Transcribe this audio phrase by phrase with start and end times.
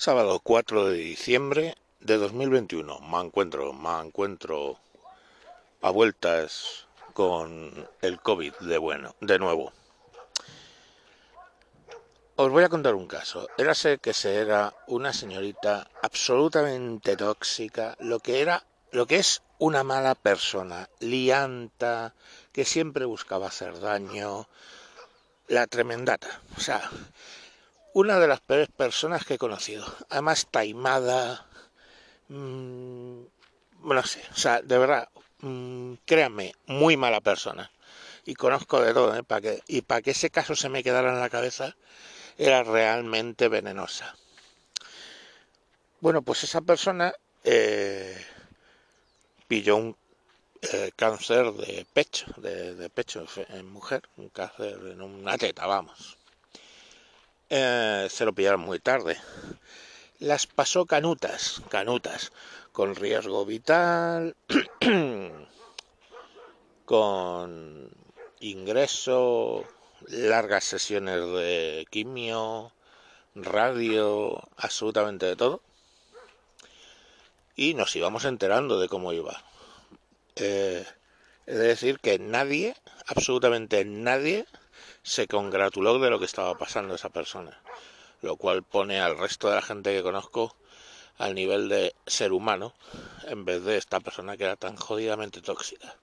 [0.00, 3.00] Sábado 4 de diciembre de 2021.
[3.00, 4.78] Me encuentro, me encuentro
[5.82, 9.72] a vueltas con el COVID de bueno, de nuevo.
[12.36, 13.48] Os voy a contar un caso.
[13.58, 19.82] Érase que se era una señorita absolutamente tóxica, lo que era, lo que es una
[19.82, 22.14] mala persona, lianta,
[22.52, 24.46] que siempre buscaba hacer daño,
[25.48, 26.40] la tremendata.
[26.56, 26.88] O sea,
[27.98, 29.84] una de las peores personas que he conocido.
[30.08, 31.44] Además, taimada.
[32.28, 33.22] Mmm,
[33.82, 35.08] no sé, o sea, de verdad,
[35.40, 37.72] mmm, créanme, muy mala persona.
[38.24, 39.24] Y conozco de todo, ¿eh?
[39.42, 41.74] Que, y para que ese caso se me quedara en la cabeza,
[42.36, 44.14] era realmente venenosa.
[46.00, 47.12] Bueno, pues esa persona
[47.42, 48.16] eh,
[49.48, 49.96] pilló un
[50.62, 56.18] eh, cáncer de pecho, de, de, pecho en mujer, un cáncer en una teta, vamos
[57.50, 59.16] eh, se lo pillaron muy tarde.
[60.18, 62.32] Las pasó canutas, canutas,
[62.72, 64.36] con riesgo vital,
[66.84, 67.90] con
[68.40, 69.64] ingreso,
[70.08, 72.72] largas sesiones de quimio,
[73.34, 75.62] radio, absolutamente de todo.
[77.56, 79.42] Y nos íbamos enterando de cómo iba.
[80.36, 80.84] Eh,
[81.46, 84.46] es decir, que nadie, absolutamente nadie,
[85.08, 87.58] se congratuló de lo que estaba pasando esa persona,
[88.20, 90.54] lo cual pone al resto de la gente que conozco
[91.16, 92.74] al nivel de ser humano
[93.24, 95.96] en vez de esta persona que era tan jodidamente tóxica.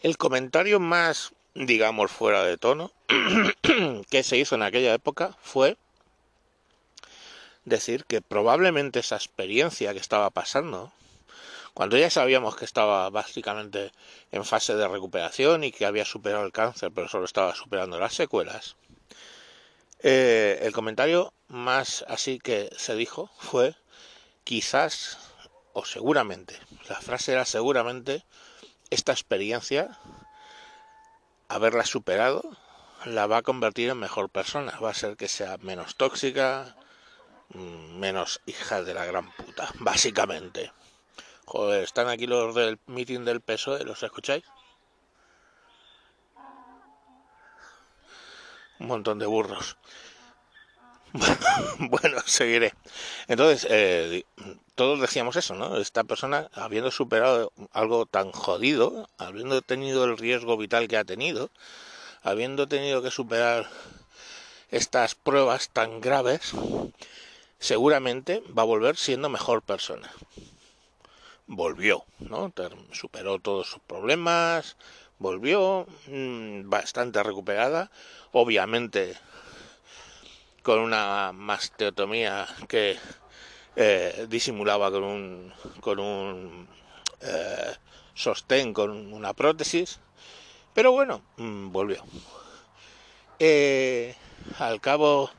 [0.00, 2.92] El comentario más, digamos, fuera de tono
[4.10, 5.76] que se hizo en aquella época fue
[7.66, 10.92] decir que probablemente esa experiencia que estaba pasando
[11.74, 13.90] cuando ya sabíamos que estaba básicamente
[14.30, 18.14] en fase de recuperación y que había superado el cáncer, pero solo estaba superando las
[18.14, 18.76] secuelas,
[19.98, 23.74] eh, el comentario más así que se dijo fue
[24.44, 25.18] quizás
[25.72, 26.56] o seguramente,
[26.88, 28.24] la frase era seguramente,
[28.90, 29.98] esta experiencia,
[31.48, 32.42] haberla superado,
[33.04, 36.76] la va a convertir en mejor persona, va a ser que sea menos tóxica,
[37.48, 40.70] mm, menos hija de la gran puta, básicamente.
[41.46, 44.44] Joder, están aquí los del meeting del PSOE, ¿los escucháis?
[48.78, 49.76] Un montón de burros.
[51.78, 52.74] bueno, seguiré.
[53.28, 54.24] Entonces, eh,
[54.74, 55.76] todos decíamos eso, ¿no?
[55.76, 61.50] Esta persona, habiendo superado algo tan jodido, habiendo tenido el riesgo vital que ha tenido,
[62.22, 63.68] habiendo tenido que superar
[64.70, 66.52] estas pruebas tan graves,
[67.58, 70.10] seguramente va a volver siendo mejor persona
[71.46, 72.52] volvió, ¿no?
[72.92, 74.76] Superó todos sus problemas,
[75.18, 77.90] volvió mmm, bastante recuperada,
[78.32, 79.16] obviamente
[80.62, 82.96] con una masteotomía que
[83.76, 86.68] eh, disimulaba con un con un
[87.20, 87.74] eh,
[88.14, 90.00] sostén con una prótesis,
[90.72, 92.02] pero bueno, mmm, volvió.
[93.38, 94.14] Eh,
[94.58, 95.30] al cabo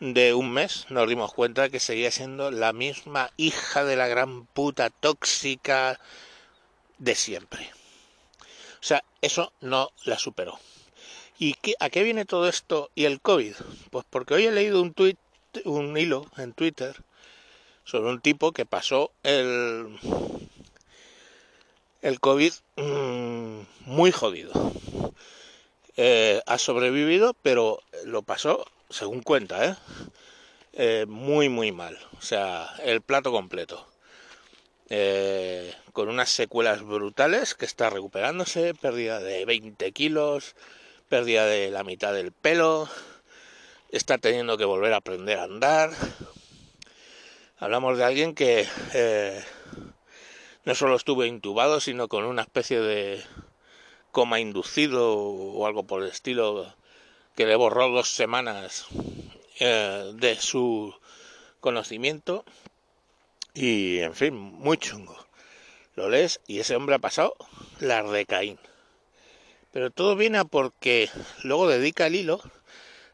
[0.00, 4.46] de un mes nos dimos cuenta que seguía siendo la misma hija de la gran
[4.46, 5.98] puta tóxica
[6.98, 7.70] de siempre.
[8.80, 10.58] O sea, eso no la superó.
[11.38, 13.54] ¿Y qué, a qué viene todo esto y el COVID?
[13.90, 15.16] Pues porque hoy he leído un tweet,
[15.64, 16.96] un hilo en Twitter
[17.84, 19.98] sobre un tipo que pasó el
[22.02, 24.52] el COVID mmm, muy jodido.
[25.96, 29.76] Eh, ha sobrevivido, pero lo pasó según cuenta, ¿eh?
[30.72, 31.06] ¿eh?
[31.08, 31.98] muy, muy mal.
[32.18, 33.86] O sea, el plato completo.
[34.90, 40.56] Eh, con unas secuelas brutales que está recuperándose, pérdida de 20 kilos,
[41.08, 42.88] pérdida de la mitad del pelo,
[43.90, 45.90] está teniendo que volver a aprender a andar.
[47.58, 49.44] Hablamos de alguien que eh,
[50.64, 53.22] no solo estuvo intubado, sino con una especie de
[54.12, 56.72] coma inducido o algo por el estilo
[57.38, 58.86] que le borró dos semanas
[59.60, 60.92] eh, de su
[61.60, 62.44] conocimiento
[63.54, 65.16] y en fin, muy chungo.
[65.94, 67.36] Lo lees y ese hombre ha pasado
[67.78, 68.58] la de Caín.
[69.72, 71.10] Pero todo viene porque
[71.44, 72.40] luego dedica el hilo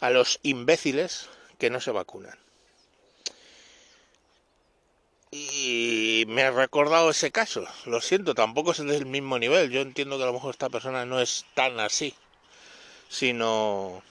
[0.00, 1.28] a los imbéciles
[1.58, 2.36] que no se vacunan.
[5.30, 7.64] Y me ha recordado ese caso.
[7.86, 9.70] Lo siento, tampoco es del mismo nivel.
[9.70, 12.16] Yo entiendo que a lo mejor esta persona no es tan así
[13.08, 14.02] sino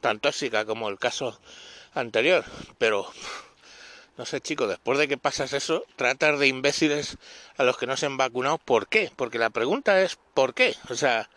[0.00, 1.38] tan tóxica como el caso
[1.94, 2.44] anterior.
[2.78, 3.10] Pero,
[4.16, 7.18] no sé chicos, después de que pasas eso, tratar de imbéciles
[7.56, 9.10] a los que no se han vacunado, ¿por qué?
[9.14, 10.74] Porque la pregunta es ¿por qué?
[10.88, 11.30] O sea,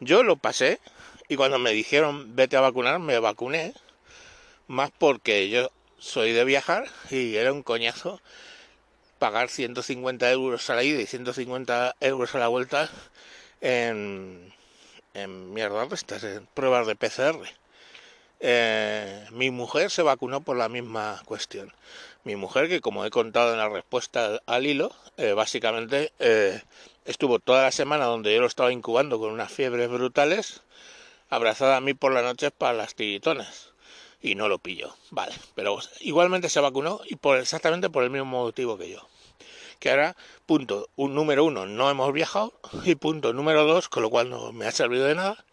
[0.00, 0.80] yo lo pasé
[1.28, 3.74] y cuando me dijeron vete a vacunar, me vacuné,
[4.66, 8.20] más porque yo soy de viajar y era un coñazo
[9.18, 12.90] pagar 150 euros a la ida y 150 euros a la vuelta
[13.60, 14.52] en,
[15.14, 17.61] en mierda estas, en pruebas de PCR.
[18.44, 21.72] Eh, mi mujer se vacunó por la misma cuestión.
[22.24, 26.60] Mi mujer, que como he contado en la respuesta al hilo, eh, básicamente eh,
[27.04, 30.62] estuvo toda la semana donde yo lo estaba incubando con unas fiebres brutales,
[31.30, 33.72] abrazada a mí por las noches para las tiritonas.
[34.20, 34.96] Y no lo pilló.
[35.10, 39.08] Vale, pero igualmente se vacunó y por exactamente por el mismo motivo que yo
[39.78, 40.16] que ahora,
[40.46, 42.52] punto un, número uno, no hemos viajado,
[42.84, 45.44] y punto número dos, con lo cual no me ha servido de nada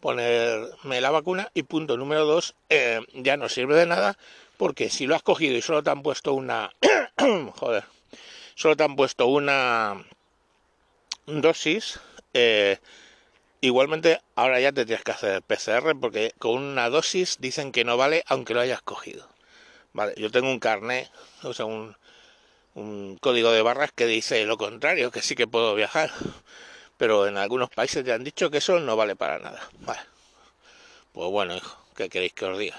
[0.00, 4.16] ponerme la vacuna, y punto número dos, eh, ya no sirve de nada,
[4.56, 6.72] porque si lo has cogido y solo te han puesto una,
[7.56, 7.84] joder,
[8.54, 10.04] solo te han puesto una
[11.26, 12.00] dosis,
[12.34, 12.78] eh,
[13.60, 17.96] igualmente ahora ya te tienes que hacer PCR, porque con una dosis dicen que no
[17.96, 19.28] vale aunque lo hayas cogido.
[19.92, 21.10] Vale, yo tengo un carnet,
[21.42, 21.96] o sea, un,
[22.74, 26.10] un código de barras que dice lo contrario, que sí que puedo viajar.
[27.00, 29.58] Pero en algunos países ya han dicho que eso no vale para nada.
[31.14, 32.76] Pues bueno, hijo, ¿qué queréis que os diga?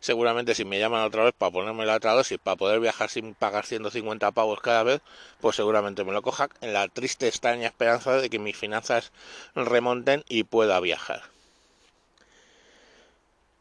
[0.00, 3.64] Seguramente si me llaman otra vez para ponerme la dosis, para poder viajar sin pagar
[3.64, 5.02] 150 pavos cada vez,
[5.40, 9.12] pues seguramente me lo coja en la triste, extraña esperanza de que mis finanzas
[9.54, 11.22] remonten y pueda viajar.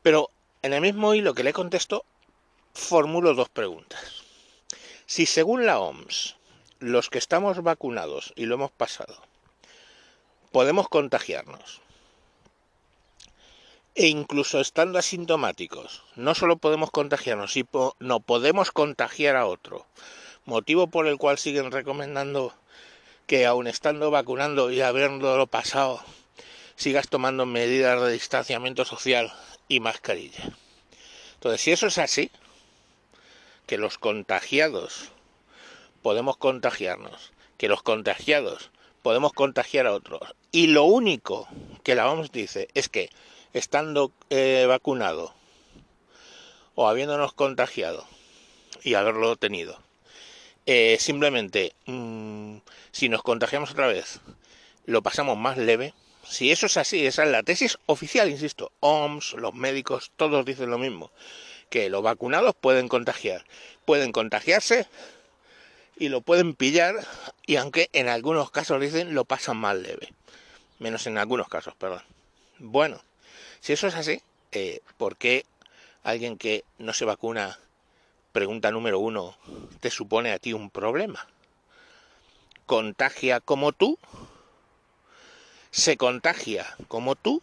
[0.01, 0.31] Pero
[0.63, 2.03] en el mismo hilo que le contesto,
[2.73, 4.23] formulo dos preguntas.
[5.05, 6.38] Si según la OMS,
[6.79, 9.21] los que estamos vacunados y lo hemos pasado,
[10.51, 11.81] podemos contagiarnos,
[13.95, 19.85] e incluso estando asintomáticos, no solo podemos contagiarnos, sino no podemos contagiar a otro,
[20.45, 22.53] motivo por el cual siguen recomendando
[23.27, 26.01] que aun estando vacunando y habiéndolo pasado,
[26.75, 29.33] sigas tomando medidas de distanciamiento social
[29.67, 30.49] y mascarilla.
[31.35, 32.31] Entonces, si eso es así,
[33.67, 35.11] que los contagiados
[36.01, 40.21] podemos contagiarnos, que los contagiados podemos contagiar a otros.
[40.51, 41.47] Y lo único
[41.83, 43.09] que la OMS dice es que
[43.53, 45.33] estando eh, vacunado
[46.75, 48.05] o habiéndonos contagiado
[48.83, 49.79] y haberlo tenido,
[50.65, 52.57] eh, simplemente mm,
[52.91, 54.21] si nos contagiamos otra vez
[54.85, 55.93] lo pasamos más leve.
[56.23, 60.69] Si eso es así, esa es la tesis oficial, insisto, OMS, los médicos, todos dicen
[60.69, 61.11] lo mismo
[61.69, 63.45] que los vacunados pueden contagiar,
[63.85, 64.87] pueden contagiarse
[65.99, 66.95] y lo pueden pillar
[67.45, 70.13] y aunque en algunos casos dicen lo pasan más leve,
[70.79, 72.01] menos en algunos casos, perdón.
[72.57, 73.01] Bueno,
[73.59, 75.45] si eso es así, eh, ¿por qué
[76.03, 77.59] alguien que no se vacuna,
[78.31, 79.37] pregunta número uno,
[79.81, 81.27] te supone a ti un problema?
[82.65, 83.99] ¿Contagia como tú?
[85.71, 87.41] ¿Se contagia como tú?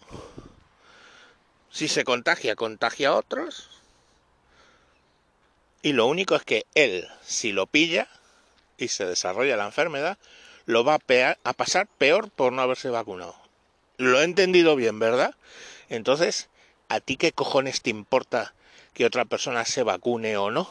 [1.70, 3.68] Si se contagia, contagia a otros
[5.82, 8.08] y lo único es que él, si lo pilla
[8.78, 10.18] y se desarrolla la enfermedad,
[10.66, 10.98] lo va
[11.44, 13.36] a, pasar peor por no haberse vacunado.
[13.98, 15.34] Lo he entendido bien, ¿verdad?
[15.88, 16.48] Entonces,
[16.88, 18.52] ¿a ti qué cojones te importa
[18.92, 20.68] que otra persona se vacune o no?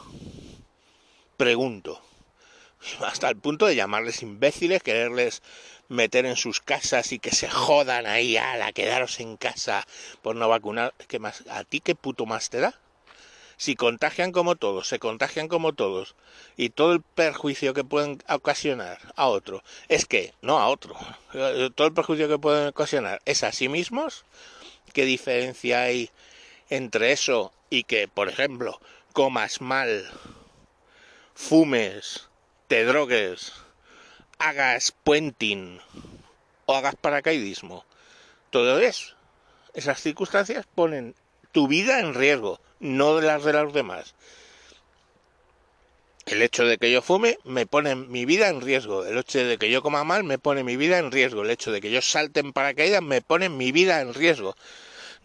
[1.36, 2.02] Pregunto.
[3.00, 5.42] Hasta el punto de llamarles imbéciles, quererles
[5.88, 9.86] meter en sus casas y que se jodan ahí, a la quedaros en casa
[10.22, 10.92] por no vacunar.
[11.08, 11.44] ¿Qué más?
[11.48, 12.78] ¿A ti qué puto más te da?
[13.56, 16.14] Si contagian como todos, se contagian como todos,
[16.56, 20.94] y todo el perjuicio que pueden ocasionar a otro es que, no a otro,
[21.32, 24.24] eh, todo el perjuicio que pueden ocasionar es a sí mismos,
[24.92, 26.10] ¿qué diferencia hay
[26.68, 28.80] entre eso y que, por ejemplo,
[29.12, 30.06] comas mal,
[31.34, 32.28] fumes,
[32.68, 33.52] te drogues,
[34.38, 35.80] hagas puenting
[36.66, 37.86] o hagas paracaidismo?
[38.50, 39.14] Todo eso,
[39.74, 41.14] esas circunstancias ponen
[41.56, 44.14] tu vida en riesgo no de las de los demás.
[46.26, 49.06] El hecho de que yo fume me pone mi vida en riesgo.
[49.06, 51.40] El hecho de que yo coma mal me pone mi vida en riesgo.
[51.40, 54.54] El hecho de que yo salte en paracaídas me pone mi vida en riesgo,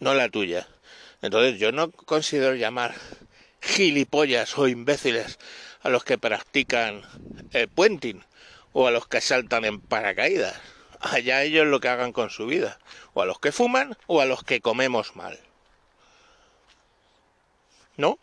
[0.00, 0.66] no la tuya.
[1.20, 2.94] Entonces yo no considero llamar
[3.60, 5.38] gilipollas o imbéciles
[5.82, 7.02] a los que practican
[7.50, 8.24] el puenting
[8.72, 10.58] o a los que saltan en paracaídas.
[10.98, 12.78] Allá ellos lo que hagan con su vida.
[13.12, 15.38] O a los que fuman o a los que comemos mal.
[17.96, 18.18] ¿No?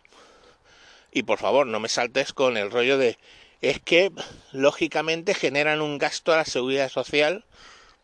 [1.12, 3.18] Y por favor, no me saltes con el rollo de
[3.62, 4.12] es que
[4.52, 7.44] lógicamente generan un gasto a la seguridad social,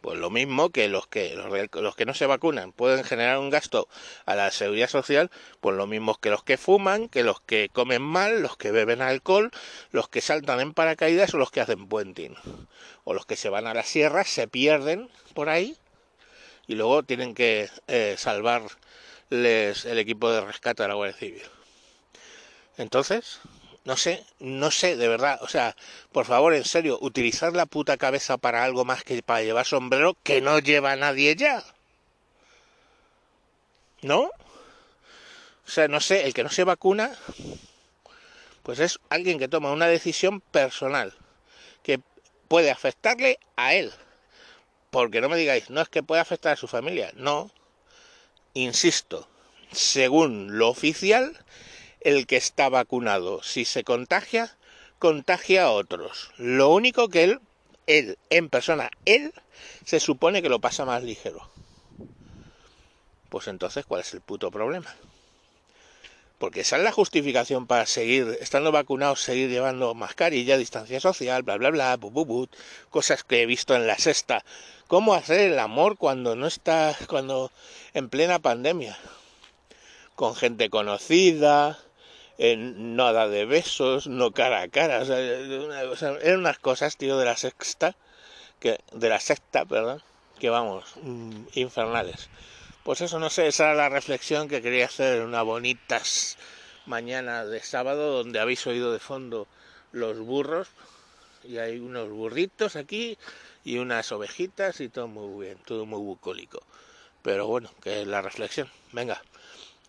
[0.01, 3.88] pues lo mismo que los que los, que no se vacunan pueden generar un gasto
[4.25, 5.31] a la seguridad social,
[5.62, 9.01] pues lo mismo que los que fuman, que los que comen mal, los que beben
[9.01, 9.51] alcohol,
[9.91, 12.36] los que saltan en paracaídas o los que hacen puenting,
[13.03, 15.77] o los que se van a las sierras, se pierden por ahí
[16.67, 18.75] y luego tienen que eh, salvarles
[19.31, 21.54] el equipo de rescate de la Guardia Civil.
[22.77, 23.39] Entonces,
[23.86, 25.75] no sé, no sé, de verdad, o sea,
[26.12, 30.17] por favor, en serio, utilizar la puta cabeza para algo más que para llevar sombrero
[30.24, 31.63] que no lleva nadie ya.
[34.01, 34.22] ¿No?
[34.22, 37.15] O sea, no sé, el que no se vacuna,
[38.63, 41.13] pues es alguien que toma una decisión personal
[41.84, 42.00] que
[42.48, 43.91] puede afectarle a él.
[44.89, 47.51] Porque no me digáis, no es que puede afectar a su familia, no.
[48.53, 49.27] Insisto,
[49.72, 51.38] según lo oficial,
[52.05, 54.55] el que está vacunado, si se contagia,
[55.00, 56.29] contagia a otros.
[56.38, 57.39] Lo único que él,
[57.88, 59.33] él, en persona, él,
[59.85, 61.50] se supone que lo pasa más ligero.
[63.29, 64.95] Pues entonces, ¿cuál es el puto problema?
[66.38, 71.57] Porque esa es la justificación para seguir, estando vacunados, seguir llevando mascarilla, distancia social, bla,
[71.57, 72.50] bla, bla, bu, bu, bu,
[72.91, 74.45] cosas que he visto en la sexta.
[74.85, 77.51] ¿Cómo hacer el amor cuando no está, cuando
[77.95, 78.95] en plena pandemia?
[80.13, 81.79] Con gente conocida,
[82.38, 87.25] en nada de besos, no cara a cara, o sea, eran unas cosas, tío, de
[87.25, 87.96] la sexta,
[88.60, 90.01] que, de la sexta, perdón,
[90.39, 92.30] que vamos, mm, infernales.
[92.84, 96.38] Pues eso, no sé, esa era la reflexión que quería hacer en una bonitas
[96.86, 99.48] mañana de sábado donde habéis oído de fondo
[99.92, 100.68] los burros
[101.44, 103.18] y hay unos burritos aquí
[103.63, 106.62] y unas ovejitas y todo muy bien, todo muy bucólico.
[107.24, 108.70] Pero bueno, que es la reflexión.
[108.92, 109.22] Venga,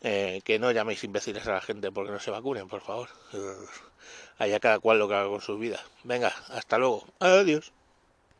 [0.08, 3.08] eh, que no llaméis imbéciles a la gente porque no se vacunen, por favor.
[4.38, 5.80] Allá cada cual lo que haga con su vida.
[6.04, 7.04] Venga, hasta luego.
[7.18, 7.72] Adiós.